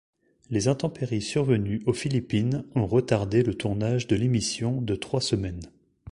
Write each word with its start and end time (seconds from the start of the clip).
Les 0.49 0.67
intempéries 0.67 1.21
survenues 1.21 1.83
aux 1.85 1.93
Philippines 1.93 2.63
ont 2.73 2.87
retardé 2.87 3.43
le 3.43 3.53
tournage 3.53 4.07
de 4.07 4.15
l'émission 4.15 4.81
de 4.81 4.95
trois 4.95 5.21
semaines. 5.21 5.61